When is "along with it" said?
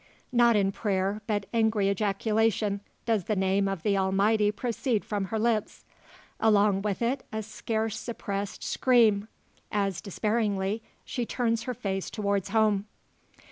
6.39-7.23